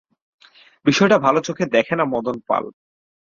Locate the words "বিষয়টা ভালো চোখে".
0.85-1.65